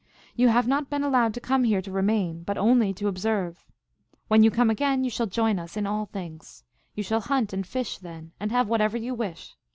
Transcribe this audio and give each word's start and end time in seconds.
You 0.35 0.47
have 0.47 0.67
not 0.67 0.89
been 0.89 1.03
allowed 1.03 1.35
to 1.35 1.39
come 1.39 1.63
here 1.63 1.79
to 1.79 1.91
remain, 1.91 2.41
but 2.41 2.57
only 2.57 2.91
to 2.91 3.07
observe. 3.07 3.63
When 4.29 4.41
you 4.41 4.49
come 4.49 4.71
again, 4.71 5.03
you 5.03 5.11
shall 5.11 5.27
join 5.27 5.59
us 5.59 5.77
in 5.77 5.85
all 5.85 6.07
things. 6.07 6.63
You 6.95 7.03
shall 7.03 7.21
hunt 7.21 7.53
and 7.53 7.67
fish 7.67 7.99
then, 7.99 8.31
and 8.39 8.51
have 8.51 8.67
whatever 8.67 8.97
you 8.97 9.13
wish. 9.13 9.55